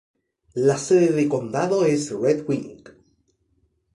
[0.55, 2.81] La sede de condado es Red Wing.